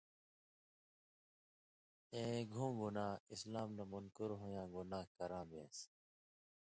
اېں 2.15 2.39
گُھوں 2.51 2.71
گناہ 2.79 3.13
(اسلام 3.33 3.69
نہ 3.77 3.83
مُنکُر 3.91 4.29
ہُوئ 4.39 4.51
یاں 4.55 4.67
گناہ) 4.75 5.05
کراں 5.17 5.45
بېن٘س۔ 5.49 5.77